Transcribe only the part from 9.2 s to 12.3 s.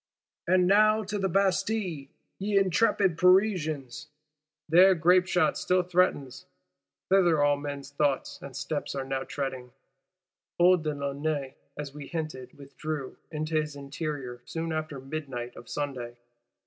tending. Old de Launay, as we